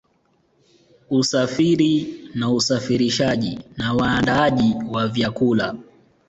Usafiri 1.09 2.15
na 2.35 2.49
usafirishaji 2.51 3.59
na 3.77 3.93
waandaaji 3.93 4.75
wa 4.91 5.07
vyakula 5.07 5.75